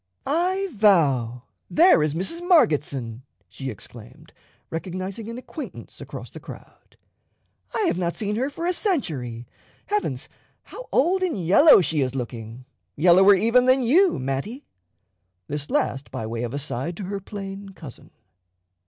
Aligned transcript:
"I 0.25 0.67
vow, 0.71 1.43
there 1.69 2.01
is 2.01 2.15
Mrs. 2.15 2.41
Margetson," 2.41 3.21
she 3.47 3.69
exclaimed, 3.69 4.33
recognizing 4.71 5.29
an 5.29 5.37
acquaintance 5.37 6.01
across 6.01 6.31
the 6.31 6.39
crowd: 6.39 6.97
"I 7.75 7.81
have 7.85 7.99
not 7.99 8.15
seen 8.15 8.35
her 8.35 8.49
for 8.49 8.65
a 8.65 8.73
century. 8.73 9.45
Heavens, 9.85 10.27
how 10.63 10.89
old 10.91 11.21
and 11.21 11.37
yellow 11.39 11.81
she 11.81 12.01
is 12.01 12.15
looking 12.15 12.65
yellower 12.95 13.35
even 13.35 13.67
than 13.67 13.83
you, 13.83 14.17
Mattie!" 14.17 14.65
this 15.45 15.69
last 15.69 16.09
by 16.09 16.25
way 16.25 16.41
of 16.41 16.55
aside 16.55 16.97
to 16.97 17.03
her 17.03 17.19
plain 17.19 17.69
cousin. 17.69 18.09